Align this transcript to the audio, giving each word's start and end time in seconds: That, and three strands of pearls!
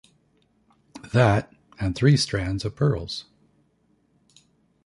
That, 1.13 1.53
and 1.79 1.95
three 1.95 2.17
strands 2.17 2.65
of 2.65 2.75
pearls! 2.75 3.25